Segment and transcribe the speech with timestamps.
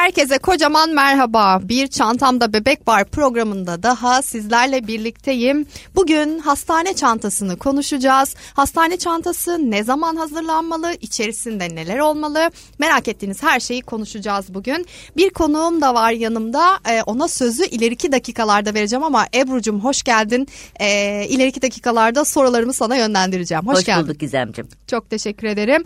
[0.00, 1.60] Herkese kocaman merhaba.
[1.62, 5.66] Bir Çantamda Bebek Var programında daha sizlerle birlikteyim.
[5.94, 8.34] Bugün hastane çantasını konuşacağız.
[8.54, 10.92] Hastane çantası ne zaman hazırlanmalı?
[11.00, 12.50] İçerisinde neler olmalı?
[12.78, 14.86] Merak ettiğiniz her şeyi konuşacağız bugün.
[15.16, 16.78] Bir konuğum da var yanımda.
[16.90, 20.48] Ee, ona sözü ileriki dakikalarda vereceğim ama Ebru'cum hoş geldin.
[20.80, 23.66] Ee, ileriki dakikalarda sorularımı sana yönlendireceğim.
[23.66, 24.04] Hoş, Hoş geldin.
[24.04, 24.68] bulduk Gizemciğim.
[24.86, 25.84] Çok teşekkür ederim.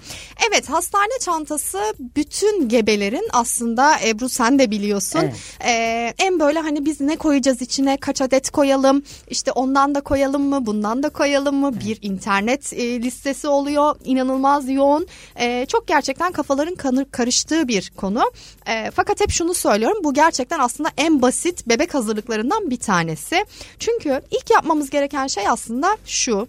[0.48, 1.78] Evet hastane çantası
[2.16, 5.20] bütün gebelerin aslında Ebru sen de biliyorsun.
[5.22, 5.34] Evet.
[5.64, 10.42] Ee, en böyle hani biz ne koyacağız içine kaç adet koyalım işte ondan da koyalım
[10.42, 15.06] mı bundan da koyalım mı bir internet e, listesi oluyor inanılmaz yoğun.
[15.40, 18.22] Ee, çok gerçekten kafaların kanır, karıştığı bir konu.
[18.68, 23.44] Ee, fakat hep şunu söylüyorum bu gerçekten aslında en basit bebek hazırlıklarından bir tanesi.
[23.78, 26.48] Çünkü ilk yapmamız gereken şey aslında şu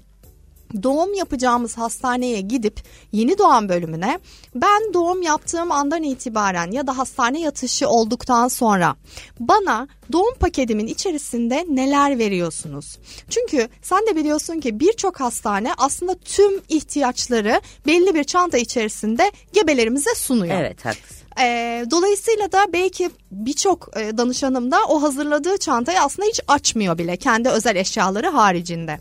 [0.83, 4.19] doğum yapacağımız hastaneye gidip yeni doğan bölümüne
[4.55, 8.95] ben doğum yaptığım andan itibaren ya da hastane yatışı olduktan sonra
[9.39, 12.97] bana doğum paketimin içerisinde neler veriyorsunuz?
[13.29, 20.15] Çünkü sen de biliyorsun ki birçok hastane aslında tüm ihtiyaçları belli bir çanta içerisinde gebelerimize
[20.15, 20.59] sunuyor.
[20.59, 21.25] Evet haklısın.
[21.39, 27.17] Ee, dolayısıyla da belki birçok e, danışanım da o hazırladığı çantayı aslında hiç açmıyor bile
[27.17, 28.99] kendi özel eşyaları haricinde.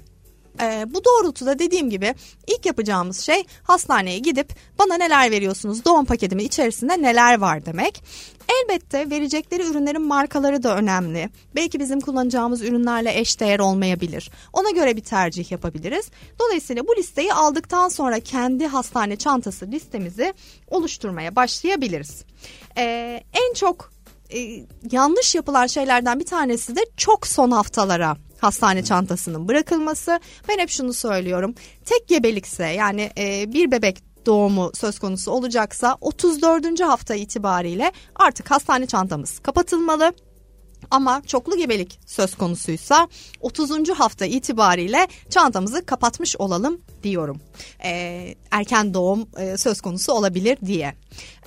[0.60, 2.14] Ee, bu doğrultuda dediğim gibi
[2.46, 8.02] ilk yapacağımız şey hastaneye gidip bana neler veriyorsunuz doğum paketimin içerisinde neler var demek.
[8.48, 11.30] Elbette verecekleri ürünlerin markaları da önemli.
[11.54, 14.30] Belki bizim kullanacağımız ürünlerle eşdeğer olmayabilir.
[14.52, 16.10] Ona göre bir tercih yapabiliriz.
[16.40, 20.34] Dolayısıyla bu listeyi aldıktan sonra kendi hastane çantası listemizi
[20.68, 22.24] oluşturmaya başlayabiliriz.
[22.78, 23.92] Ee, en çok
[24.34, 30.20] e, yanlış yapılan şeylerden bir tanesi de çok son haftalara hastane çantasının bırakılması.
[30.48, 31.54] Ben hep şunu söylüyorum.
[31.84, 36.80] Tek gebelikse yani e, bir bebek doğumu söz konusu olacaksa 34.
[36.80, 40.12] hafta itibariyle artık hastane çantamız kapatılmalı.
[40.90, 43.08] Ama çoklu gebelik söz konusuysa
[43.40, 43.88] 30.
[43.88, 47.40] hafta itibariyle çantamızı kapatmış olalım diyorum.
[47.84, 50.94] Ee, erken doğum e, söz konusu olabilir diye.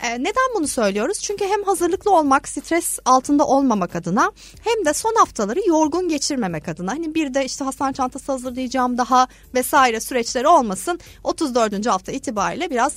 [0.04, 1.20] Ee, neden bunu söylüyoruz?
[1.20, 4.32] Çünkü hem hazırlıklı olmak, stres altında olmamak adına
[4.64, 6.92] hem de son haftaları yorgun geçirmemek adına.
[6.92, 11.00] Hani bir de işte hastane çantası hazırlayacağım daha vesaire süreçleri olmasın.
[11.24, 11.86] 34.
[11.86, 12.94] hafta itibariyle biraz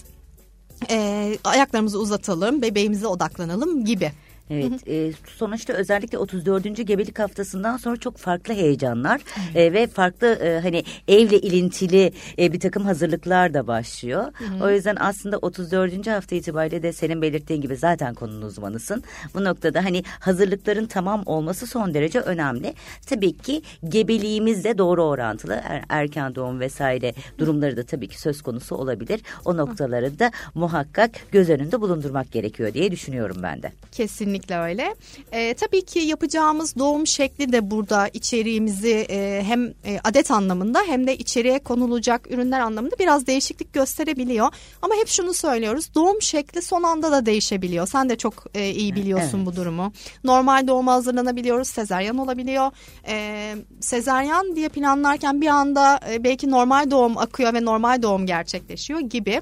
[0.90, 4.12] e, ayaklarımızı uzatalım, bebeğimize odaklanalım gibi.
[4.50, 6.86] Evet e, sonuçta özellikle 34.
[6.86, 9.20] gebelik haftasından sonra çok farklı heyecanlar
[9.54, 14.24] e, ve farklı e, hani evle ilintili e, bir takım hazırlıklar da başlıyor.
[14.62, 16.06] O yüzden aslında 34.
[16.06, 19.02] hafta itibariyle de senin belirttiğin gibi zaten konunun uzmanısın.
[19.34, 22.74] Bu noktada hani hazırlıkların tamam olması son derece önemli.
[23.06, 28.76] Tabii ki gebeliğimizle doğru orantılı er- erken doğum vesaire durumları da tabii ki söz konusu
[28.76, 29.20] olabilir.
[29.44, 33.72] O noktaları da muhakkak göz önünde bulundurmak gerekiyor diye düşünüyorum ben de.
[33.92, 34.94] Kesinlikle öyle.
[35.32, 41.06] Ee, tabii ki yapacağımız doğum şekli de burada içeriğimizi e, hem e, adet anlamında hem
[41.06, 44.48] de içeriye konulacak ürünler anlamında biraz değişiklik gösterebiliyor.
[44.82, 45.94] Ama hep şunu söylüyoruz.
[45.94, 47.86] Doğum şekli son anda da değişebiliyor.
[47.86, 49.46] Sen de çok e, iyi biliyorsun Evet.
[49.46, 49.92] bu durumu.
[50.24, 51.68] Normal doğuma hazırlanabiliyoruz.
[51.68, 52.70] Sezeryan olabiliyor.
[53.08, 59.00] Ee, sezeryan diye planlarken bir anda e, belki normal doğum akıyor ve normal doğum gerçekleşiyor
[59.00, 59.40] gibi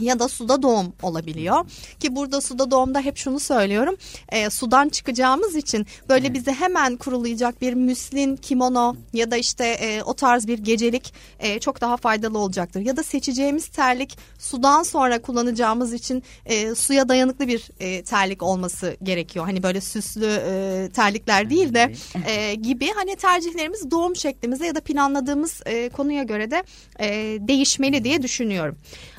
[0.00, 1.66] ya da suda doğum olabiliyor.
[2.00, 3.96] Ki burada suda doğumda hep şunu söylüyorum.
[4.28, 10.02] E, sudan çıkacağımız için böyle bize hemen kurulayacak bir müslin kimono ya da işte e,
[10.02, 12.80] o tarz bir gecelik e, çok daha faydalı olacaktır.
[12.80, 18.96] Ya da seçeceğimiz terlik sudan sonra kullanacağımız için e, suya dayanıklı bir e, terlik olması
[19.02, 19.44] gerekiyor.
[19.44, 21.92] Hani böyle süslü e, terlikler değil de
[22.26, 22.90] e, gibi.
[22.94, 26.62] Hani tercihlerimiz doğum şeklimize ya da planladığımız e, konuya göre de
[27.00, 27.08] e,
[27.40, 28.76] değişmeli diye düşünüyorum.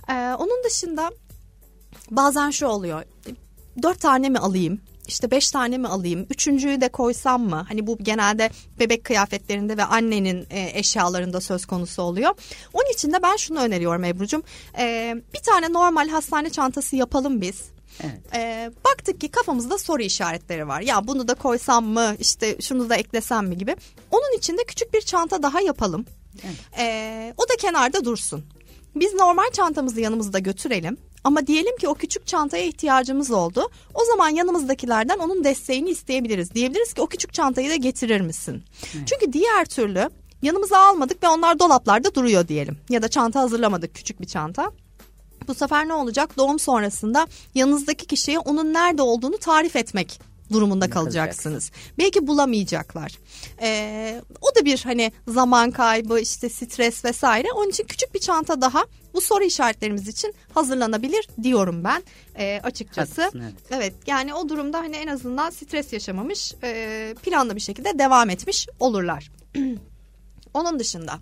[0.10, 1.12] Ee, onun dışında
[2.12, 3.04] bazen şu oluyor.
[3.84, 4.82] Dört tane mi alayım?
[5.08, 6.28] İşte beş tane mi alayım?
[6.30, 7.66] Üçüncüyü de koysam mı?
[7.70, 8.50] Hani bu genelde
[8.80, 12.32] bebek kıyafetlerinde ve annenin e, eşyalarında söz konusu oluyor.
[12.74, 14.44] Onun için de ben şunu öneriyorum Ebru'cum.
[14.78, 17.64] Ee, bir tane normal hastane çantası yapalım biz.
[18.03, 18.20] Evet.
[18.35, 20.82] Ee, baktık ki kafamızda soru işaretleri var.
[20.82, 22.16] Ya bunu da koysam mı?
[22.20, 23.76] İşte şunu da eklesem mi gibi.
[24.12, 26.06] Onun için de küçük bir çanta daha yapalım.
[26.78, 28.46] Ee, o da kenarda dursun.
[28.96, 30.97] Biz normal çantamızı yanımızda götürelim.
[31.24, 33.70] Ama diyelim ki o küçük çantaya ihtiyacımız oldu.
[33.94, 36.53] O zaman yanımızdakilerden onun desteğini isteyebiliriz.
[36.53, 38.64] Diyebiliriz ki o küçük çantayı da getirir misin?
[39.06, 40.09] Çünkü diğer türlü
[40.42, 42.78] yanımıza almadık ve onlar dolaplarda duruyor diyelim.
[42.90, 44.72] Ya da çanta hazırlamadık küçük bir çanta.
[45.48, 46.38] Bu sefer ne olacak?
[46.38, 50.20] Doğum sonrasında yanınızdaki kişiye onun nerede olduğunu tarif etmek
[50.52, 51.72] durumunda kalacaksınız.
[51.98, 53.20] Belki bulamayacaklar.
[53.62, 54.22] Ee,
[54.55, 57.47] o da bir hani zaman kaybı işte stres vesaire.
[57.55, 62.03] Onun için küçük bir çanta daha bu soru işaretlerimiz için hazırlanabilir diyorum ben
[62.37, 63.22] e, açıkçası.
[63.22, 63.53] Haklısın, evet.
[63.72, 68.67] evet yani o durumda hani en azından stres yaşamamış e, planlı bir şekilde devam etmiş
[68.79, 69.31] olurlar.
[70.53, 71.19] Onun dışında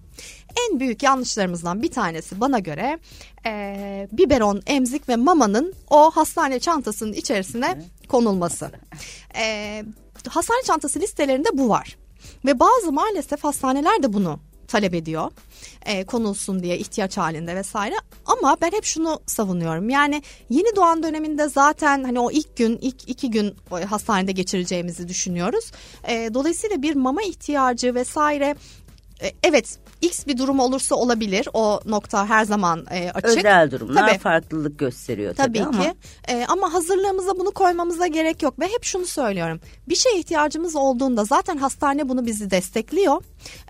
[0.70, 3.00] en büyük yanlışlarımızdan bir tanesi bana göre
[3.46, 8.72] e, biberon, emzik ve mamanın o hastane çantasının içerisine konulması.
[9.36, 9.84] E,
[10.30, 11.98] hastane çantası listelerinde bu var.
[12.46, 15.32] Ve bazı maalesef hastaneler de bunu talep ediyor.
[15.86, 17.96] E, konulsun diye ihtiyaç halinde vesaire.
[18.26, 19.90] Ama ben hep şunu savunuyorum.
[19.90, 23.56] Yani yeni doğan döneminde zaten hani o ilk gün, ilk iki gün
[23.90, 25.72] hastanede geçireceğimizi düşünüyoruz.
[26.08, 28.56] E, dolayısıyla bir mama ihtiyacı vesaire
[29.44, 31.48] evet X bir durum olursa olabilir.
[31.54, 33.38] O nokta her zaman e, açık.
[33.38, 34.18] Özel durumlar Tabii.
[34.20, 35.94] farklılık gösteriyor tabii, Tabii, ama ki
[36.28, 39.60] E, ama hazırlığımıza bunu koymamıza gerek yok ve hep şunu söylüyorum
[39.90, 43.24] bir şeye ihtiyacımız olduğunda zaten hastane bunu bizi destekliyor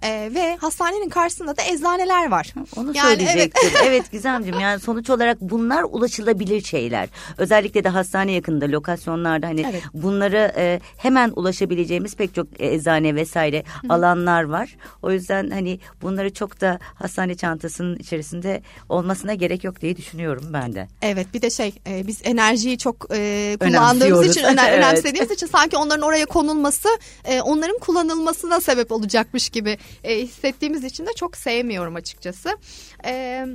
[0.04, 2.54] E, ve hastanenin karşısında da eczaneler var.
[2.76, 3.20] Onu Yani evet.
[3.30, 3.70] söyleyecektim.
[3.86, 4.12] evet.
[4.12, 7.10] Gizemciğim yani sonuç olarak bunlar ulaşılabilir şeyler.
[7.38, 9.84] Özellikle de hastane yakında lokasyonlarda hani Evet.
[9.94, 14.76] bunları e, hemen ulaşabileceğimiz pek çok eczane vesaire alanlar var.
[15.02, 20.74] O yüzden hani bunları çok da hastane çantasının içerisinde olmasına gerek yok diye düşünüyorum ben
[20.76, 20.88] de.
[21.02, 24.78] Evet bir de şey e, biz enerjiyi çok e, kullandığımız için öne- Evet.
[24.78, 26.90] önemsediğimiz için sanki onların oraya konulması
[27.26, 29.63] e, onların kullanılmasına sebep olacakmış gibi
[30.04, 32.58] e, hissettiğimiz için de çok sevmiyorum açıkçası.
[33.06, 33.46] E,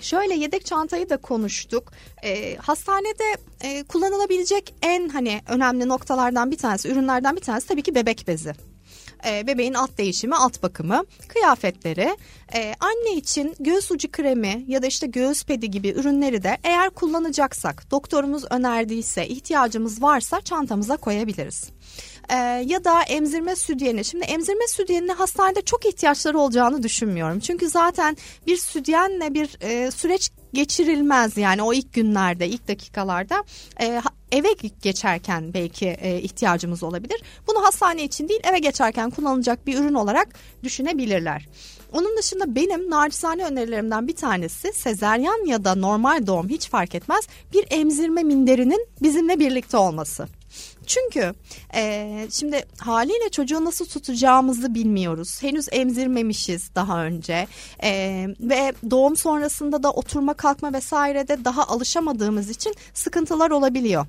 [0.00, 1.92] Şöyle yedek çantayı da konuştuk.
[2.24, 7.94] E, hastanede e, kullanılabilecek en hani önemli noktalardan bir tanesi, ürünlerden bir tanesi tabii ki
[7.94, 8.52] bebek bezi.
[9.26, 12.16] E, bebeğin alt değişimi, alt bakımı, kıyafetleri,
[12.54, 16.90] e, anne için göğüs ucu kremi ya da işte göğüs pedi gibi ürünleri de eğer
[16.90, 21.70] kullanacaksak, doktorumuz önerdiyse, ihtiyacımız varsa çantamıza koyabiliriz.
[22.28, 22.34] E,
[22.66, 24.04] ya da emzirme sütyeni.
[24.04, 27.40] Şimdi emzirme sütyenine hastanede çok ihtiyaçları olacağını düşünmüyorum.
[27.40, 28.16] Çünkü zaten
[28.46, 33.44] bir sütyenle bir e, süreç geçirilmez yani o ilk günlerde, ilk dakikalarda
[33.80, 34.02] e,
[34.32, 34.48] eve
[34.82, 37.22] geçerken belki e, ihtiyacımız olabilir.
[37.48, 40.28] Bunu hastane için değil eve geçerken kullanılacak bir ürün olarak
[40.62, 41.48] düşünebilirler.
[41.92, 47.28] Onun dışında benim naçizane önerilerimden bir tanesi sezeryan ya da normal doğum hiç fark etmez
[47.52, 50.26] bir emzirme minderinin bizimle birlikte olması.
[50.86, 51.34] Çünkü
[51.74, 55.42] e, şimdi haliyle çocuğu nasıl tutacağımızı bilmiyoruz.
[55.42, 57.46] Henüz emzirmemişiz daha önce
[57.82, 64.06] E, ve doğum sonrasında da oturma kalkma vesairede daha alışamadığımız için sıkıntılar olabiliyor.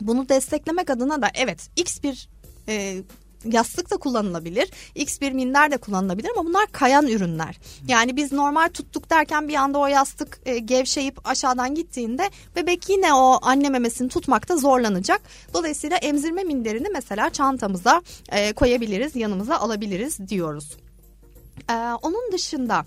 [0.00, 2.28] Bunu desteklemek adına da evet X bir
[2.68, 3.02] e,
[3.44, 4.70] yastık da kullanılabilir.
[4.94, 7.58] X bir minder de kullanılabilir ama bunlar kayan ürünler.
[7.88, 13.14] Yani biz normal tuttuk derken bir anda o yastık e, gevşeyip aşağıdan gittiğinde bebek yine
[13.14, 15.22] o anne memesini tutmakta zorlanacak.
[15.54, 20.76] Dolayısıyla emzirme minderini mesela çantamıza e, koyabiliriz, yanımıza alabiliriz diyoruz.
[21.70, 22.84] Ee, onun dışında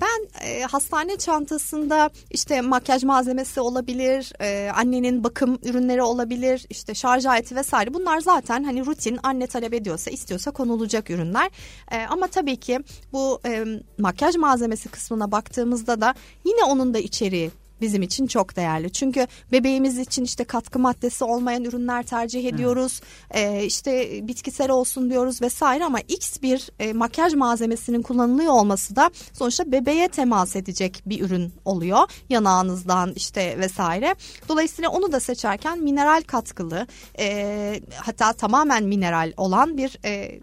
[0.00, 7.26] ben e, hastane çantasında işte makyaj malzemesi olabilir, e, annenin bakım ürünleri olabilir, işte şarj
[7.26, 7.94] aleti vesaire.
[7.94, 11.50] Bunlar zaten hani rutin anne talep ediyorsa istiyorsa konulacak ürünler.
[11.90, 12.80] E, ama tabii ki
[13.12, 13.64] bu e,
[13.98, 17.50] makyaj malzemesi kısmına baktığımızda da yine onun da içeriği
[17.80, 18.92] bizim için çok değerli.
[18.92, 23.00] Çünkü bebeğimiz için işte katkı maddesi olmayan ürünler tercih ediyoruz.
[23.30, 29.10] Ee, işte bitkisel olsun diyoruz vesaire ama X bir e, makyaj malzemesinin kullanılıyor olması da
[29.32, 32.10] sonuçta bebeğe temas edecek bir ürün oluyor.
[32.28, 34.14] Yanağınızdan işte vesaire.
[34.48, 36.86] Dolayısıyla onu da seçerken mineral katkılı
[37.18, 40.40] e, hatta tamamen mineral olan bir e,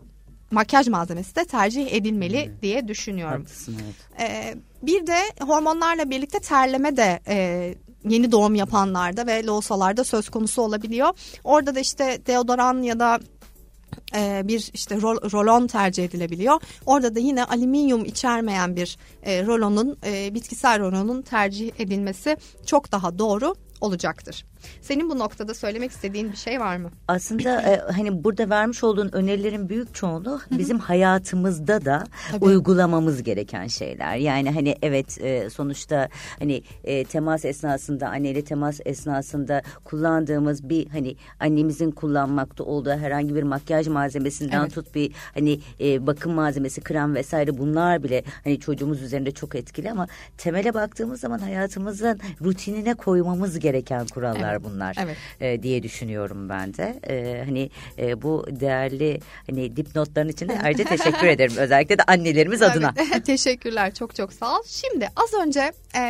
[0.56, 3.42] makyaj malzemesi de tercih edilmeli diye düşünüyorum.
[3.42, 3.96] Haklısın evet.
[4.20, 7.76] Ee, bir de hormonlarla birlikte terleme de e,
[8.10, 11.10] yeni doğum yapanlarda ve loğusalarda söz konusu olabiliyor.
[11.44, 13.20] Orada da işte deodoran ya da
[14.16, 16.62] e, bir işte rol, rolon tercih edilebiliyor.
[16.86, 23.20] Orada da yine alüminyum içermeyen bir e, rolonun e, bitkisel rolonun tercih edilmesi çok daha
[23.20, 24.46] doğru olacaktır.
[24.82, 26.92] Senin bu noktada söylemek istediğin bir şey var mı?
[27.08, 32.46] Aslında e, hani burada vermiş olduğun önerilerin büyük çoğunluğu bizim hayatımızda da Tabii.
[32.46, 34.16] uygulamamız gereken şeyler.
[34.16, 41.16] Yani hani evet e, sonuçta hani e, temas esnasında anneyle temas esnasında kullandığımız bir hani
[41.40, 44.74] annemizin kullanmakta olduğu herhangi bir makyaj malzemesinden Evet.
[44.74, 49.92] tut bir hani e, bakım malzemesi krem vesaire bunlar bile hani çocuğumuz üzerinde çok etkili
[49.92, 53.75] ama temele baktığımız zaman hayatımızın rutinine koymamız gereken
[54.14, 54.64] kurallar Evet.
[54.64, 55.18] bunlar Evet.
[55.42, 57.00] e, diye düşünüyorum ben de.
[57.10, 61.58] E, hani e, bu değerli hani dipnotların için de ayrıca teşekkür ederim.
[61.58, 62.94] Özellikle de annelerimiz adına.
[62.98, 64.64] Evet, teşekkürler çok çok sağ ol.
[64.68, 66.02] Şimdi az önce e,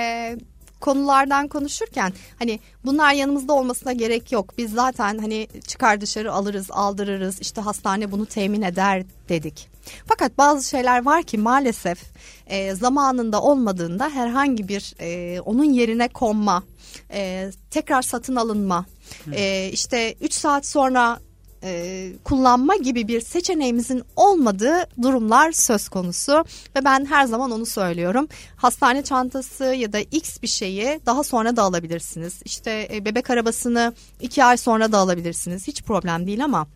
[0.85, 4.57] konulardan konuşurken hani bunlar yanımızda olmasına gerek yok.
[4.57, 7.41] Biz zaten hani çıkar dışarı alırız, aldırırız.
[7.41, 9.69] İşte hastane bunu temin eder dedik.
[10.05, 12.03] Fakat bazı şeyler var ki maalesef
[12.47, 16.63] e, zamanında olmadığında herhangi bir e, onun yerine konma,
[17.11, 18.85] e, tekrar satın alınma,
[19.31, 21.19] e, işte 3 saat sonra
[21.65, 26.45] e, kullanma gibi bir seçeneğimizin olmadığı durumlar söz konusu
[26.75, 28.27] ve ben her zaman onu söylüyorum.
[28.55, 32.41] Hastane çantası ya da X bir şeyi daha sonra da alabilirsiniz.
[32.45, 35.67] İşte e, bebek arabasını iki ay sonra da alabilirsiniz.
[35.67, 36.67] Hiç problem değil ama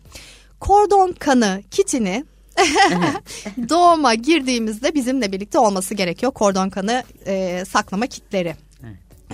[0.60, 2.24] kordon kanı kitini
[3.68, 6.32] doğuma girdiğimizde bizimle birlikte olması gerekiyor.
[6.32, 8.56] Kordon kanı e, saklama kitleri.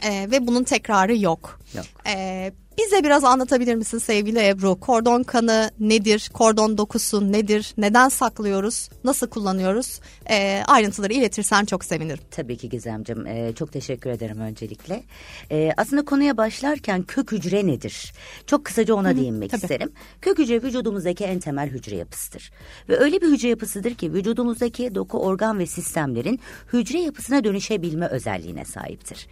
[0.03, 1.61] E, ve bunun tekrarı yok.
[1.75, 1.87] Yok.
[2.07, 4.81] E, bize biraz anlatabilir misin sevgili Ebru?
[4.81, 6.31] Kordon kanı nedir?
[6.33, 7.75] Kordon dokusu nedir?
[7.79, 8.89] Neden saklıyoruz?
[9.05, 10.01] Nasıl kullanıyoruz?
[10.31, 12.25] E, ayrıntıları iletirsen çok sevinirim.
[12.31, 13.27] Tabii ki Gizemciğim.
[13.27, 15.03] Ee, çok teşekkür ederim öncelikle.
[15.51, 18.13] Ee, aslında konuya başlarken kök hücre nedir?
[18.47, 19.61] Çok kısaca ona değinmek tabii.
[19.61, 19.93] isterim.
[20.21, 22.51] Kök hücre vücudumuzdaki en temel hücre yapısıdır.
[22.89, 26.41] Ve öyle bir hücre yapısıdır ki vücudumuzdaki doku, organ ve sistemlerin
[26.73, 29.29] hücre yapısına dönüşebilme özelliğine sahiptir.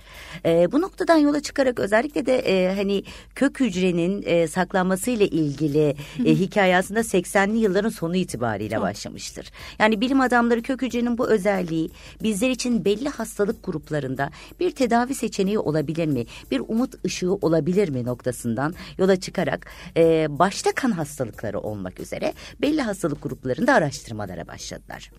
[0.46, 3.02] Ee, bu noktadan yola çıkarak özellikle de e, hani
[3.34, 9.50] kök hücrenin e, saklanmasıyla ilgili e, hikaye aslında 80'li yılların sonu itibariyle başlamıştır.
[9.78, 11.90] Yani bilim adamları kök hücrenin bu özelliği
[12.22, 16.24] bizler için belli hastalık gruplarında bir tedavi seçeneği olabilir mi?
[16.50, 22.82] Bir umut ışığı olabilir mi noktasından yola çıkarak e, başta kan hastalıkları olmak üzere belli
[22.82, 25.10] hastalık gruplarında araştırmalara başladılar.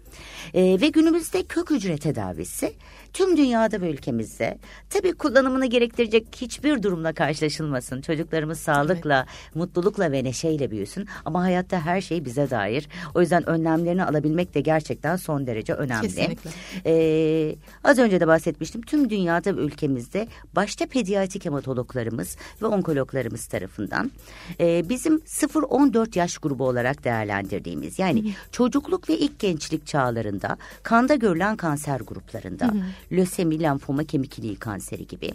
[0.53, 2.73] E, ve günümüzde kök hücre tedavisi
[3.13, 4.57] tüm dünyada ve ülkemizde
[4.89, 8.01] tabii kullanımını gerektirecek hiçbir durumla karşılaşılmasın.
[8.05, 12.89] Çocuklarımız sağlıkla, mutlulukla ve neşeyle büyüsün ama hayatta her şey bize dair.
[13.13, 16.07] O yüzden önlemlerini alabilmek de gerçekten son derece önemli.
[16.07, 16.49] Kesinlikle.
[16.85, 18.81] Ee, az önce de bahsetmiştim.
[18.81, 24.11] Tüm dünyada ve ülkemizde başta pediatrik hematologlarımız ve onkologlarımız tarafından
[24.59, 31.55] e, bizim 0-14 yaş grubu olarak değerlendirdiğimiz yani çocukluk ve ilk gençlik çağlarında kanda görülen
[31.57, 32.73] kanser gruplarında
[33.11, 35.31] lösemi, lenfoma, kemik iliği kanseri gibi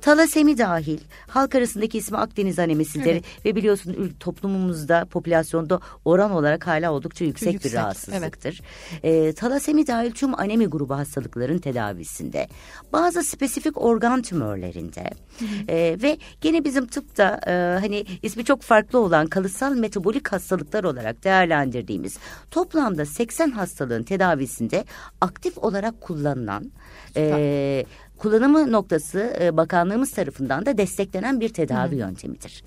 [0.00, 7.24] talasemi dahil halk arasındaki ismi Akdeniz anemisidir ve biliyorsun toplumumuzda popülasyonda oran olarak hala oldukça
[7.24, 8.60] yüksek, Yüksek, bir rahatsızlıktır.
[9.02, 12.48] Ee, talasemi dahil tüm anemi grubu hastalıkların tedavisinde,
[12.92, 15.10] bazı spesifik organ tümörlerinde
[15.68, 21.24] e, ve gene bizim tıpta e, hani ismi çok farklı olan kalıtsal metabolik hastalıklar olarak
[21.24, 22.18] değerlendirdiğimiz
[22.50, 24.84] toplamda 80 hastalığın tedavisinde
[25.20, 26.72] aktif olarak kullanılan
[27.16, 27.84] e,
[28.18, 32.64] kullanımı noktası e, bakanlığımız tarafından da desteklenen bir tedavi yöntemidir.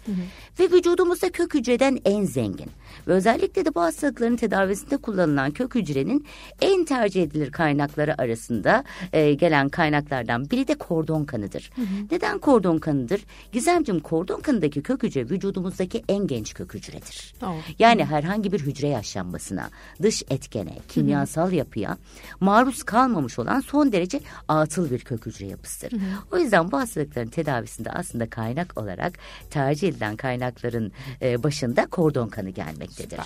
[0.60, 2.70] Ve vücudumuzda kök hücreden en zengin
[3.08, 6.26] ve özellikle de bu hastalıkların tedavisinde kullanılan kök hücrenin
[6.62, 11.72] en tercih edilir kaynakları arasında e, gelen kaynaklardan biri de kordon kanıdır.
[12.12, 13.22] Neden kordon kanıdır?
[13.52, 17.34] Gizemciğim kordon kanındaki kök hücre vücudumuzdaki en genç kök hücredir.
[17.44, 17.56] Oh.
[17.80, 19.70] Yani herhangi bir hücre yaşlanmasına,
[20.02, 21.98] dış etkene, kimyasal yapıya
[22.40, 25.94] maruz kalmamış olan son derece atıl bir kök hücre yapısıdır.
[26.32, 29.14] O yüzden bu hastalıkların tedavisinde aslında kaynak olarak
[29.50, 30.92] tercih edilen kaynakların
[31.22, 33.20] e, başında kordon kanı gelmektedir.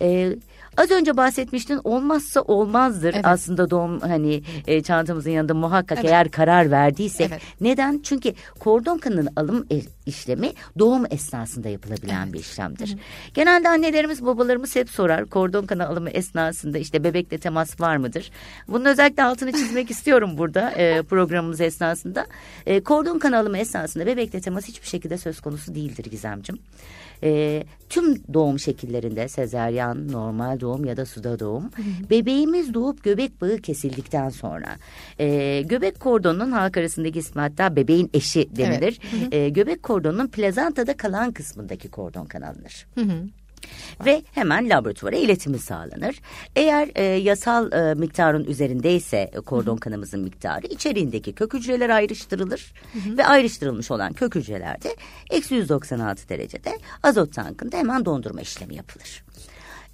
[0.00, 0.36] E,
[0.76, 3.26] az önce bahsetmiştin olmazsa olmazdır Evet.
[3.26, 6.10] aslında doğum hani e, çantamızın yanında muhakkak Evet.
[6.10, 7.28] eğer karar verdiysek.
[7.30, 7.42] Evet.
[7.60, 8.00] Neden?
[8.02, 9.66] Çünkü kordon kanının alım
[10.08, 12.96] işlemi doğum esnasında yapılabilen bir işlemdir.
[13.34, 18.30] Genelde annelerimiz babalarımız hep sorar kordon kanı alımı esnasında işte bebekle temas var mıdır?
[18.68, 22.26] Bunun özellikle altını çizmek istiyorum burada e, programımız esnasında.
[22.66, 26.58] E, kordon kanı alımı esnasında bebekle temas hiçbir şekilde söz konusu değildir Gizemcim.
[27.22, 31.70] E, tüm doğum şekillerinde sezeryan, normal doğum ya da suda doğum.
[32.10, 34.76] Bebeğimiz doğup göbek bağı kesildikten sonra
[35.18, 39.00] e, göbek kordonunun halk arasındaki ismi hatta bebeğin eşi denilir.
[39.32, 42.86] E, göbek kordonunun plazantada kalan kısmındaki kordon kanalınır.
[44.04, 46.20] Ve hemen laboratuvara iletimi sağlanır.
[46.56, 52.72] Eğer e, yasal e, miktarın üzerindeyse e, kordon kanımızın miktarı içeriğindeki kök hücreler ayrıştırılır.
[53.18, 54.96] Ve ayrıştırılmış olan kök hücrelerde
[55.30, 59.24] eksi 196 derecede azot tankında hemen dondurma işlemi yapılır.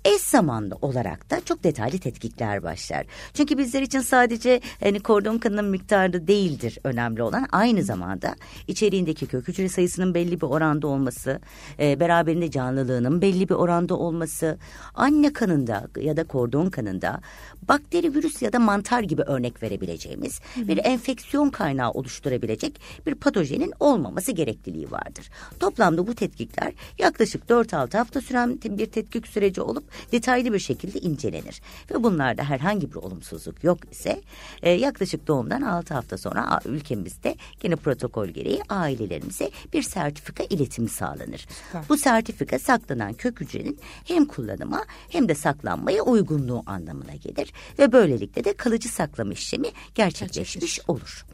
[0.04, 3.06] Eş zamanlı olarak da çok detaylı tetkikler başlar.
[3.34, 7.46] Çünkü bizler için sadece hani kordon kanının miktarı değildir önemli olan.
[7.52, 8.34] Aynı zamanda
[8.68, 11.40] içeriğindeki kök hücre sayısının belli bir oranda olması,
[11.80, 14.58] e, beraberinde canlılığının belli bir oranda olması,
[14.94, 17.20] anne kanında ya da kordon kanında
[17.68, 24.32] bakteri, virüs ya da mantar gibi örnek verebileceğimiz bir enfeksiyon kaynağı oluşturabilecek bir patojenin olmaması
[24.32, 25.30] gerekliliği vardır.
[25.60, 31.60] Toplamda bu tetkikler yaklaşık 4-6 hafta süren bir tetkik süreci olup detaylı bir şekilde incelenir.
[31.90, 34.20] Ve bunlarda herhangi bir olumsuzluk yok ise
[34.62, 41.46] e, yaklaşık doğumdan 6 hafta sonra ülkemizde gene protokol gereği ailelerimize bir sertifika iletimi sağlanır.
[41.66, 41.82] Süper.
[41.88, 48.44] Bu sertifika saklanan kök hücrenin hem kullanıma hem de saklanmaya uygunluğu anlamına gelir ve böylelikle
[48.44, 51.26] de kalıcı saklama işlemi gerçekleşmiş olur.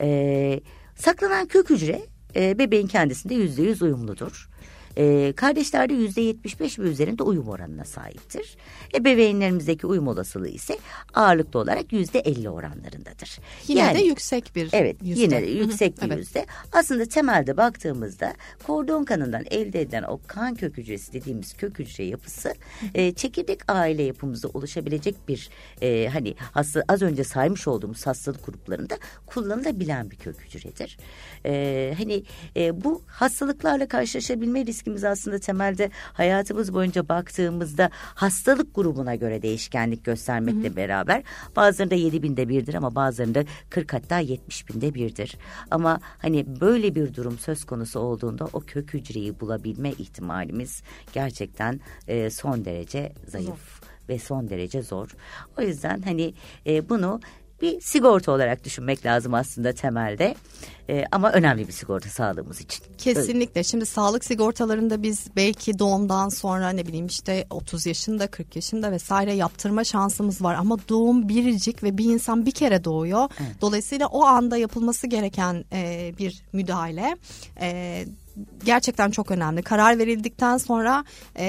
[0.00, 0.60] Ee,
[0.96, 2.02] saklanan kök hücre
[2.36, 4.48] e, bebeğin kendisinde yüzde yüz uyumludur.
[4.96, 8.56] E, kardeşlerde yüzde yetmiş beş ve üzerinde uyum oranına sahiptir.
[8.94, 10.78] Ebeveynlerimizdeki uyum olasılığı ise
[11.14, 13.38] ağırlıklı olarak yüzde elli oranlarındadır.
[13.68, 15.20] Yine yani, de yüksek bir Evet yüzde.
[15.20, 16.18] yine de yüksek bir evet.
[16.18, 16.46] yüzde.
[16.72, 18.34] Aslında temelde baktığımızda
[18.66, 22.54] kordon kanından elde edilen o kan kök hücresi dediğimiz kök hücre yapısı
[22.94, 25.50] e, çekirdek aile yapımızda oluşabilecek bir
[25.82, 30.98] e, hani hasta, az önce saymış olduğumuz hastalık gruplarında kullanılabilen bir kök hücredir.
[31.46, 32.22] E, hani
[32.56, 40.04] e, bu hastalıklarla karşılaşabilme riski riskimiz aslında temelde hayatımız boyunca baktığımızda hastalık grubuna göre değişkenlik
[40.04, 40.76] göstermekle hı hı.
[40.76, 41.22] beraber
[41.56, 45.36] bazılarında 7 binde birdir ama bazılarında 40 hatta 70 binde birdir.
[45.70, 52.30] Ama hani böyle bir durum söz konusu olduğunda o kök hücreyi bulabilme ihtimalimiz gerçekten e,
[52.30, 53.48] son derece zayıf.
[53.48, 55.16] Zor ve son derece zor.
[55.58, 56.34] O yüzden hani
[56.66, 57.20] e, bunu
[57.62, 60.34] bir sigorta olarak düşünmek lazım aslında temelde.
[60.88, 62.84] E, ama önemli bir sigorta sağlığımız için.
[62.98, 63.64] Kesinlikle.
[63.64, 69.32] Şimdi sağlık sigortalarında biz belki doğumdan sonra ne bileyim işte 30 yaşında 40 yaşında vesaire
[69.32, 70.54] yaptırma şansımız var.
[70.54, 73.28] Ama doğum biricik ve bir insan bir kere doğuyor.
[73.40, 73.60] Evet.
[73.60, 77.16] Dolayısıyla o anda yapılması gereken e, bir müdahale.
[77.60, 78.04] E,
[78.64, 79.62] gerçekten çok önemli.
[79.62, 81.04] Karar verildikten sonra
[81.36, 81.44] e,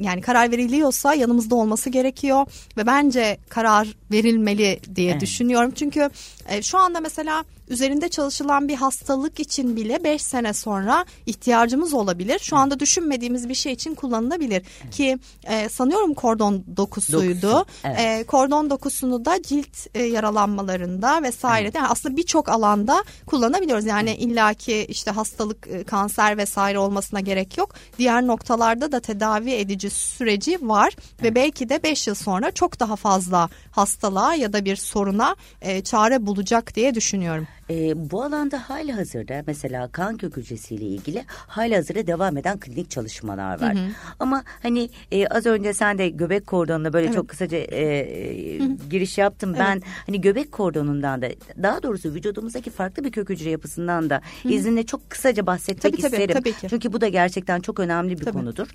[0.00, 5.20] yani karar veriliyorsa yanımızda olması gerekiyor ve bence karar verilmeli diye evet.
[5.20, 5.72] düşünüyorum.
[5.74, 6.10] Çünkü
[6.48, 12.38] e, şu anda mesela üzerinde çalışılan bir hastalık için bile 5 sene sonra ihtiyacımız olabilir.
[12.38, 14.62] Şu anda düşünmediğimiz bir şey için kullanılabilir.
[14.82, 14.94] Evet.
[14.94, 17.42] Ki e, sanıyorum kordon dokusuydu.
[17.42, 17.98] Dokusu, evet.
[18.00, 21.74] e, kordon dokusunu da cilt e, yaralanmalarında vesaire evet.
[21.74, 23.86] yani aslında birçok alanda kullanabiliyoruz.
[23.86, 24.22] Yani evet.
[24.22, 27.74] illaki işte hastalık, e, kanser vesaire olmasına gerek yok.
[27.98, 31.22] Diğer noktalarda da tedavi edici süreci var evet.
[31.22, 35.82] ve belki de 5 yıl sonra çok daha fazla hastalığa ya da bir soruna e,
[35.82, 37.46] çare bulacak diye düşünüyorum.
[37.70, 42.90] E, bu alanda hali hazırda mesela kan kök hücresiyle ilgili hali hazırda devam eden klinik
[42.90, 43.74] çalışmalar var.
[43.74, 43.88] Hı hı.
[44.18, 47.14] Ama hani e, az önce sen de göbek kordonuna böyle evet.
[47.14, 48.88] çok kısaca e, hı hı.
[48.90, 49.50] giriş yaptım.
[49.50, 49.60] Evet.
[49.60, 51.28] Ben hani göbek kordonundan da
[51.62, 54.52] daha doğrusu vücudumuzdaki farklı bir kök hücre yapısından da hı hı.
[54.52, 56.34] izninle çok kısaca bahsetmek tabii, tabii, isterim.
[56.34, 56.66] Tabii ki.
[56.70, 58.32] Çünkü bu da gerçekten çok önemli bir tabii.
[58.32, 58.68] konudur.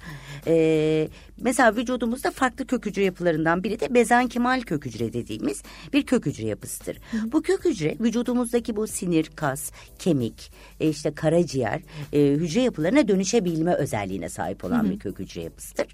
[0.47, 1.07] E,
[1.41, 6.47] mesela vücudumuzda farklı kök hücre yapılarından biri de bezenkimal kök hücre dediğimiz bir kök hücre
[6.47, 6.97] yapısıdır.
[7.11, 7.31] Hı hı.
[7.31, 11.81] Bu kök hücre vücudumuzdaki bu sinir, kas, kemik, e, işte karaciğer
[12.13, 14.91] e, hücre yapılarına dönüşebilme özelliğine sahip olan hı hı.
[14.91, 15.87] bir kök hücre yapısıdır.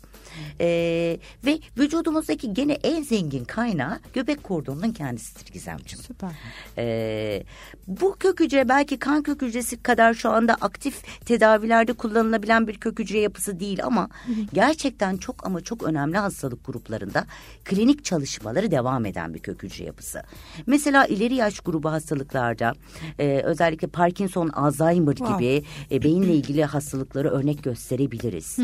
[0.59, 0.67] E,
[1.45, 6.03] ve vücudumuzdaki gene en zengin kaynağı göbek kordonunun kendisidir Gizemciğim.
[6.05, 6.31] Süper.
[6.77, 7.43] E,
[7.87, 12.99] bu kök hücre belki kan kök hücresi kadar şu anda aktif tedavilerde kullanılabilen bir kök
[12.99, 14.09] hücre yapısı değil ama
[14.53, 17.25] gerçekten çok ama çok önemli hastalık gruplarında
[17.63, 20.23] klinik çalışmaları devam eden bir kök hücre yapısı.
[20.67, 22.73] Mesela ileri yaş grubu hastalıklarda
[23.19, 25.37] e, özellikle Parkinson, Alzheimer wow.
[25.37, 28.57] gibi e, beyinle ilgili hastalıkları örnek gösterebiliriz.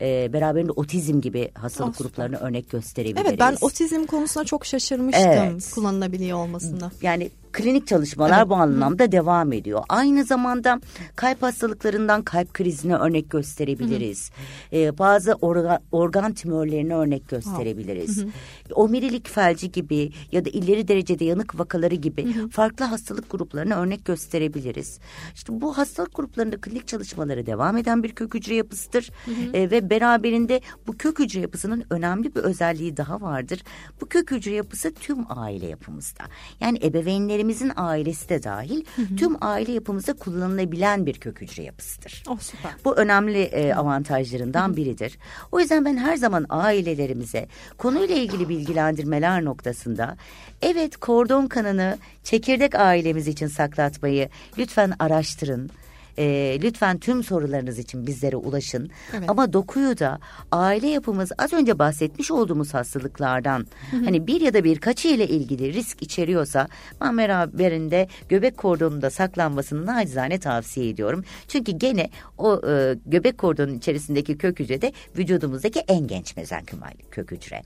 [0.00, 2.08] E, beraberinde otizm gibi hastalık Aslında.
[2.08, 3.26] gruplarını örnek gösterebiliriz.
[3.28, 5.70] Evet ben otizm konusuna çok şaşırmıştım evet.
[5.74, 6.90] kullanılabiliyor olmasında.
[7.02, 8.48] Yani klinik çalışmalar evet.
[8.48, 9.82] bu anlamda devam ediyor.
[9.88, 10.80] Aynı zamanda
[11.16, 14.30] kalp hastalıklarından kalp krizine örnek gösterebiliriz.
[14.72, 18.22] Ee, bazı orga, organ tümörlerine örnek gösterebiliriz.
[18.22, 18.26] Hı
[18.74, 24.98] Omurilik felci gibi ya da ileri derecede yanık vakaları gibi farklı hastalık gruplarına örnek gösterebiliriz.
[25.34, 29.10] İşte bu hastalık gruplarında klinik çalışmaları devam eden bir kök hücre yapısıdır.
[29.54, 33.62] Ee, ve beraberinde bu kök hücre yapısının önemli bir özelliği daha vardır.
[34.00, 36.24] Bu kök hücre yapısı tüm aile yapımızda.
[36.60, 39.16] Yani ebeveynlerin ailemizin ailesi de dahil hı hı.
[39.16, 42.22] tüm aile yapımızda kullanılabilen bir kök hücre yapısıdır.
[42.28, 42.70] Oh, süper.
[42.84, 44.76] Bu önemli e, avantajlarından hı hı.
[44.76, 45.18] biridir.
[45.52, 47.46] O yüzden ben her zaman ailelerimize
[47.78, 50.16] konuyla ilgili bilgilendirmeler noktasında
[50.62, 54.28] evet kordon kanını çekirdek ailemiz için saklatmayı
[54.58, 55.70] lütfen araştırın
[56.18, 58.90] e, lütfen tüm sorularınız için bizlere ulaşın.
[59.12, 59.30] Evet.
[59.30, 60.18] Ama dokuyu da
[60.52, 66.02] aile yapımız az önce bahsetmiş olduğumuz hastalıklardan hani bir ya da birkaç ile ilgili risk
[66.02, 66.68] içeriyorsa
[67.00, 71.24] ben beraberinde göbek kordonunda saklanmasını nacizane tavsiye ediyorum.
[71.48, 77.30] Çünkü gene o e, göbek kordonun içerisindeki kök hücre de vücudumuzdaki en genç mezenkümal kök
[77.30, 77.62] hücre.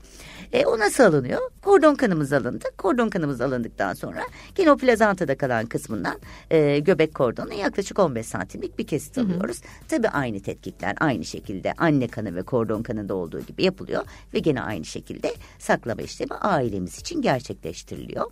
[0.53, 1.41] E, o nasıl alınıyor?
[1.61, 2.65] Kordon kanımız alındı.
[2.77, 4.21] Kordon kanımız alındıktan sonra
[4.55, 6.15] gene o plazantada kalan kısmından
[6.51, 9.57] e, göbek kordonu yaklaşık 15 santim santimlik bir kesit alıyoruz.
[9.87, 14.61] Tabii aynı tetkikler aynı şekilde anne kanı ve kordon kanında olduğu gibi yapılıyor ve gene
[14.61, 18.31] aynı şekilde saklama işlemi ailemiz için gerçekleştiriliyor.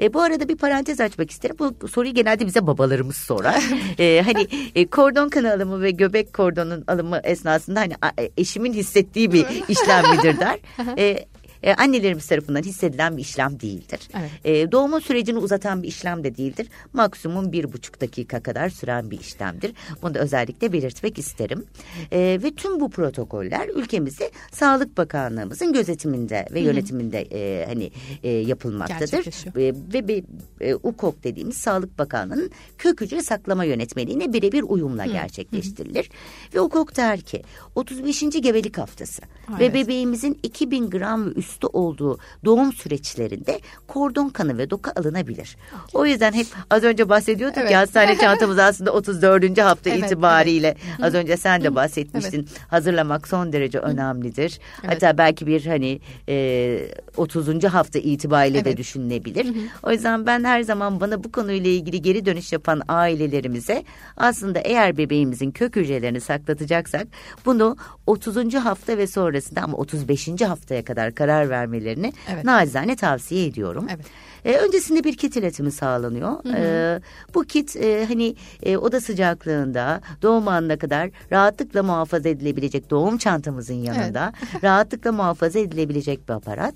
[0.00, 1.56] E, bu arada bir parantez açmak isterim.
[1.80, 3.64] Bu soruyu genelde bize babalarımız sorar.
[3.98, 9.32] e, hani e, kordon kanı alımı ve göbek kordonun alımı esnasında hani a- eşimin hissettiği
[9.32, 10.58] bir işlem midir der.
[10.98, 11.26] E,
[11.64, 14.00] e, annelerimiz tarafından hissedilen bir işlem değildir.
[14.18, 14.30] Evet.
[14.44, 16.68] E, doğumun sürecini uzatan bir işlem de değildir.
[16.92, 19.72] Maksimum bir buçuk dakika kadar süren bir işlemdir.
[20.02, 21.64] Bunu da özellikle belirtmek isterim.
[22.12, 27.90] E, ve tüm bu protokoller ülkemizde Sağlık Bakanlığımızın gözetiminde ve yönetiminde e, hani
[28.22, 29.46] e, yapılmaktadır.
[29.56, 30.24] E, ve bir
[30.60, 36.10] e, UKOK dediğimiz Sağlık Bakanlığı'nın kök hücre saklama yönetmeliğine birebir uyumla gerçekleştirilir.
[36.54, 37.42] Ve UKOK der ki
[37.74, 38.20] 35.
[38.20, 39.22] gebelik haftası
[39.58, 39.74] ve Evet.
[39.74, 45.56] bebeğimizin 2000 gram ve üstü olduğu doğum süreçlerinde kordon kanı ve doku alınabilir.
[45.94, 47.70] O yüzden hep az önce bahsediyorduk Evet.
[47.70, 49.58] ya hastane çantamız aslında 34.
[49.60, 52.48] hafta Evet, itibariyle az önce sen de bahsetmiştin.
[52.68, 54.58] Hazırlamak son derece önemlidir.
[54.84, 54.94] Evet.
[54.94, 57.64] Hatta belki bir hani e, 30.
[57.64, 58.78] hafta itibariyle de Evet.
[58.78, 59.46] düşünülebilir.
[59.82, 63.84] O yüzden ben her zaman bana bu konuyla ilgili geri dönüş yapan ailelerimize
[64.16, 67.06] aslında eğer bebeğimizin kök hücrelerini saklatacaksak
[67.46, 68.54] bunu 30.
[68.54, 70.28] hafta ve sonrasında ama 35.
[70.40, 72.44] haftaya kadar karar vermelerini Evet.
[72.44, 73.86] nacizane tavsiye ediyorum.
[73.94, 74.06] Evet.
[74.44, 76.32] E, öncesinde bir kit iletimi sağlanıyor.
[76.54, 77.00] E,
[77.34, 83.74] bu kit e, hani e, oda sıcaklığında doğum anına kadar rahatlıkla muhafaza edilebilecek doğum çantamızın
[83.74, 86.74] yanında rahatlıkla muhafaza edilebilecek bir aparat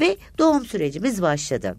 [0.00, 1.76] ve doğum sürecimiz başladı.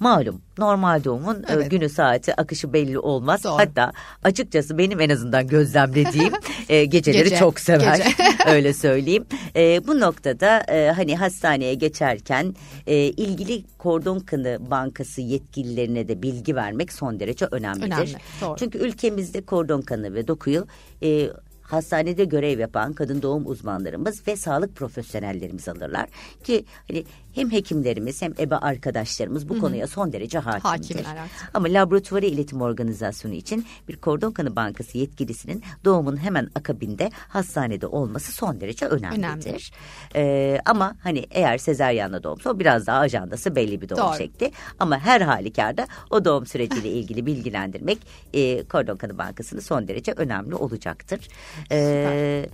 [0.00, 1.70] Malum normal doğumun e, Evet.
[1.70, 3.44] günü saati akışı belli olmaz.
[3.44, 3.58] Doğru.
[3.58, 3.92] Hatta
[4.24, 6.32] açıkçası benim en azından gözlemlediğim
[6.68, 7.96] e, geceleri Gece, çok sever.
[7.96, 8.10] gece.
[8.46, 9.24] Öyle söyleyeyim.
[9.56, 12.54] E, bu noktada e, hani hastaneye geçerken
[12.86, 17.86] e, ilgili kordon kanı bankası yetkililerine de bilgi vermek son derece önemlidir.
[17.86, 18.56] Önemli, doğru.
[18.56, 20.66] Çünkü ülkemizde kordon kanı ve dokuyu
[21.02, 21.28] e,
[21.62, 26.08] hastanede görev yapan kadın doğum uzmanlarımız ve sağlık profesyonellerimiz alırlar
[26.44, 30.68] ki hani hem hekimlerimiz hem ebe arkadaşlarımız bu konuya son derece hakimdir.
[30.68, 31.50] Hakimler artık.
[31.54, 38.32] Ama laboratuvarı iletim organizasyonu için bir kordon kanı bankası yetkilisinin doğumun hemen akabinde hastanede olması
[38.32, 39.72] son derece önemlidir.
[40.14, 40.52] Önemli.
[40.54, 44.16] Ee, ama hani eğer sezaryenle doğumsa o biraz daha ajandası belli bir doğum Doğru.
[44.16, 44.52] şekli.
[44.78, 47.98] Ama her halükarda o doğum süreciyle ilgili bilgilendirmek
[48.34, 51.28] e, kordon kanı bankasını son derece önemli olacaktır.
[51.70, 52.46] Ee,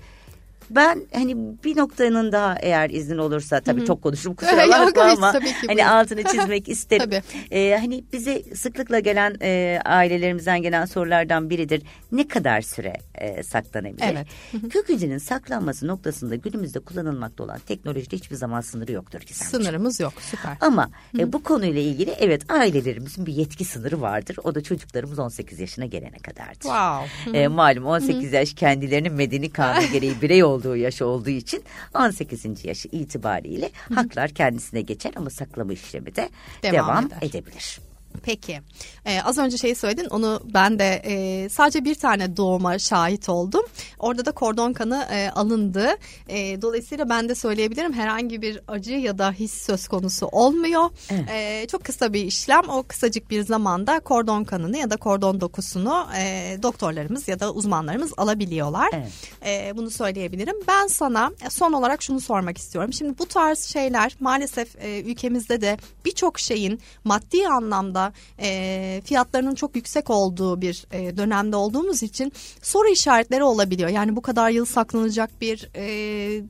[0.70, 5.54] ben hani bir noktanın daha eğer iznin olursa tabii çok konuştum kusura bakma ama ki,
[5.66, 7.22] hani altını çizmek isterim.
[7.50, 11.82] Ee, hani bize sıklıkla gelen e, ailelerimizden gelen sorulardan biridir.
[12.12, 14.04] Ne kadar süre e, saklanabilir?
[14.12, 14.26] Evet.
[14.72, 19.64] Kök hücrenin saklanması noktasında günümüzde kullanılmakta olan teknolojide hiçbir zaman sınırı yoktur Gizemciğim.
[19.64, 20.12] Sınırımız yok.
[20.20, 20.56] Süper.
[20.60, 24.36] Ama e, bu konuyla ilgili evet ailelerimizin bir yetki sınırı vardır.
[24.44, 26.62] O da çocuklarımız 18 yaşına gelene kadardır.
[26.62, 27.38] Wow.
[27.38, 31.62] E, malum 18 yaş kendilerinin medeni kanun gereği birey olduğu yaş olduğu için
[31.94, 32.64] 18.
[32.64, 36.28] yaşı itibariyle haklar kendisine geçer ama saklama işlemi de
[36.62, 37.18] Devam devam, eder.
[37.22, 37.80] edebilir.
[38.22, 38.60] Peki.
[39.04, 40.04] Ee, az önce şeyi söyledin.
[40.04, 43.62] Onu ben de e, sadece bir tane doğuma şahit oldum.
[43.98, 45.88] Orada da kordon kanı e, alındı.
[46.28, 50.90] E, dolayısıyla ben de söyleyebilirim herhangi bir acı ya da his söz konusu olmuyor.
[51.30, 52.68] E, çok kısa bir işlem.
[52.68, 58.12] O kısacık bir zamanda kordon kanını ya da kordon dokusunu e, doktorlarımız ya da uzmanlarımız
[58.16, 58.88] alabiliyorlar.
[58.92, 59.12] Evet.
[59.46, 60.56] E, bunu söyleyebilirim.
[60.68, 62.92] Ben sana son olarak şunu sormak istiyorum.
[62.92, 67.97] Şimdi bu tarz şeyler maalesef e, ülkemizde de birçok şeyin maddi anlamda
[68.40, 72.32] e, fiyatlarının çok yüksek olduğu bir e, dönemde olduğumuz için
[72.62, 73.88] soru işaretleri olabiliyor.
[73.88, 76.42] Yani bu kadar yıl saklanacak bir e,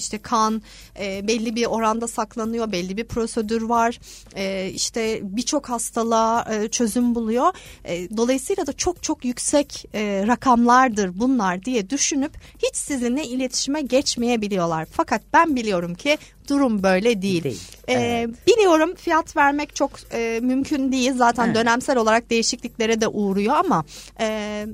[0.00, 0.62] işte kan
[1.00, 3.98] e, belli bir oranda saklanıyor, belli bir prosedür var.
[4.36, 7.52] E, işte birçok hastalığa e, çözüm buluyor.
[7.84, 12.32] E, dolayısıyla da çok çok yüksek e, rakamlardır bunlar diye düşünüp
[12.62, 14.86] hiç sizinle iletişime geçmeyebiliyorlar.
[14.92, 17.44] Fakat ben biliyorum ki durum böyle değil.
[17.44, 18.30] Değil, E, evet.
[18.46, 21.12] Biliyorum fiyat vermek çok e, mümkün değil.
[21.16, 21.56] Zaten Evet.
[21.56, 23.84] dönemsel olarak değişikliklere de uğruyor ama
[24.20, 24.66] e,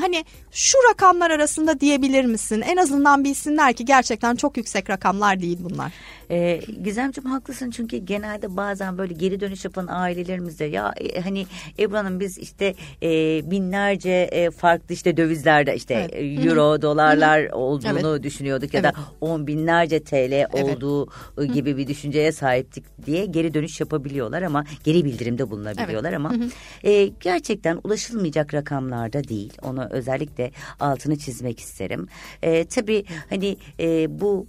[0.00, 2.60] hani şu rakamlar arasında diyebilir misin?
[2.66, 5.92] En azından bilsinler ki gerçekten çok yüksek rakamlar değil bunlar.
[6.30, 11.46] Ee, Gizemciğim haklısın çünkü genelde bazen böyle geri dönüş yapan ailelerimizde ya e, hani
[11.78, 13.10] Ebru Hanım biz işte e,
[13.50, 16.14] binlerce e, farklı işte dövizlerde işte Evet.
[16.14, 18.94] e, euro dolarlar olduğunu düşünüyorduk ya Evet.
[18.94, 24.64] da on binlerce TL olduğu e, gibi bir düşünceye sahiptik diye geri dönüş yapabiliyorlar ama
[24.84, 26.32] geri bildirimde bulunabiliyorlar ama
[26.84, 32.08] e, gerçekten ulaşılmayacak rakamlarda değil onu özellikle altını çizmek isterim.
[32.42, 34.46] E, tabii hani e, bu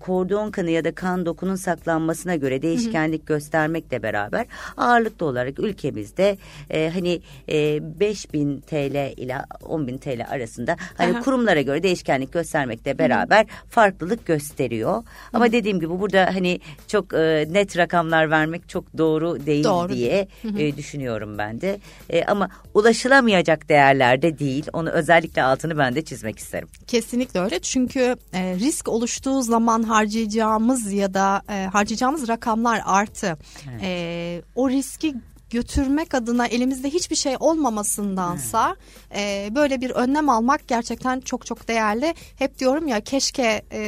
[0.00, 6.38] kordon kanı ya da kan dokunun saklanmasına göre değişkenlik göstermekle beraber ağırlıklı olarak ülkemizde
[6.70, 11.20] e, hani e, 5000 TL ile 10.000 TL arasında hani Aha.
[11.20, 15.02] kurumlara göre değişkenlik göstermekle beraber farklılık gösteriyor.
[15.32, 20.28] Ama dediğim gibi burada hani çok e, net rakamlar vermek çok doğru değil Doğru diye
[20.58, 21.78] e, düşünüyorum ben de.
[22.10, 24.66] E, ama ulaşılamayacak değerlerde değil.
[24.72, 26.68] Onu özellikle altını ben de çizmek isterim.
[26.86, 33.38] Kesinlikle öyle çünkü e, risk oluştuğu zaman harcayacağımız ya da e, harcayacağımız rakamlar artı.
[33.80, 35.14] E, o riski
[35.50, 38.76] götürmek adına elimizde hiçbir şey olmamasındansa
[39.16, 42.14] e, böyle bir önlem almak gerçekten çok çok değerli.
[42.36, 43.80] Hep diyorum ya keşke e,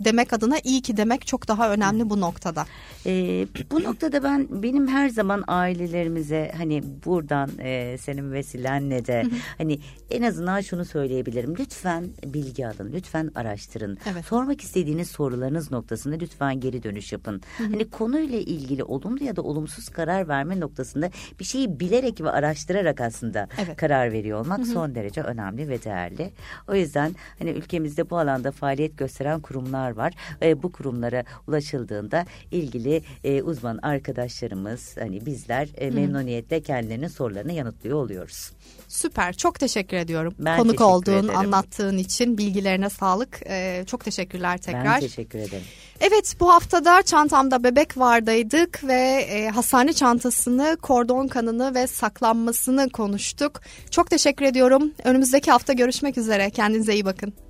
[0.00, 2.66] demek adına iyi ki demek çok daha önemli bu noktada.
[3.06, 9.24] Ee, bu noktada ben benim her zaman ailelerimize hani buradan e, senin vesilenle de
[9.58, 9.78] hani
[10.10, 11.54] en azından şunu söyleyebilirim.
[11.58, 13.98] Lütfen bilgi alın, lütfen araştırın.
[14.12, 14.24] Evet.
[14.24, 17.42] Sormak istediğiniz sorularınız noktasında lütfen geri dönüş yapın.
[17.58, 20.60] Hani konuyla ilgili olumlu ya da olumsuz karar verme
[20.96, 23.76] noktasında bir şeyi bilerek ve araştırarak aslında Evet.
[23.76, 26.30] karar veriyor olmak son derece önemli ve değerli.
[26.68, 30.12] O yüzden hani ülkemizde bu alanda faaliyet gösteren kurumlar var.
[30.42, 37.96] E, bu kurumlara ulaşıldığında ilgili e, uzman arkadaşlarımız hani bizler e, memnuniyetle kendilerinin sorularını yanıtlıyor
[37.96, 38.50] oluyoruz.
[38.88, 40.34] Süper çok teşekkür ediyorum.
[40.38, 41.38] Ben Konuk teşekkür olduğun ederim.
[41.38, 43.40] anlattığın için bilgilerine sağlık.
[43.46, 44.84] E, çok teşekkürler tekrar.
[44.84, 45.64] Ben teşekkür ederim.
[46.00, 53.60] Evet bu haftada çantamda bebek vardaydık ve e, hastane çantasını, kordon kanını ve saklanmasını konuştuk.
[53.90, 54.92] Çok teşekkür ediyorum.
[55.04, 56.50] Önümüzdeki hafta görüşmek üzere.
[56.50, 57.47] Kendinize iyi bakın.